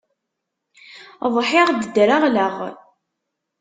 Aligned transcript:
Ḍḥiɣ-d 1.35 1.81
ddreɣleɣ. 1.87 2.55